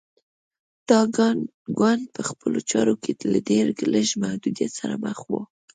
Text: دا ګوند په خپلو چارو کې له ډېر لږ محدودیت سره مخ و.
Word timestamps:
دا 0.89 0.99
ګوند 1.77 2.03
په 2.15 2.21
خپلو 2.29 2.59
چارو 2.71 2.93
کې 3.03 3.11
له 3.33 3.39
ډېر 3.49 3.65
لږ 3.93 4.07
محدودیت 4.21 4.71
سره 4.79 4.95
مخ 5.05 5.19
و. 5.29 5.33